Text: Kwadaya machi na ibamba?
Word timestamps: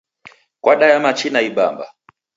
Kwadaya 0.61 0.99
machi 0.99 1.29
na 1.29 1.41
ibamba? 1.41 1.85